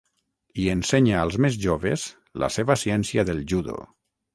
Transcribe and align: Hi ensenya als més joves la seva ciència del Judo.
Hi 0.61 0.65
ensenya 0.73 1.21
als 1.25 1.37
més 1.47 1.59
joves 1.67 2.09
la 2.45 2.53
seva 2.59 2.83
ciència 2.89 3.31
del 3.33 3.49
Judo. 3.55 3.83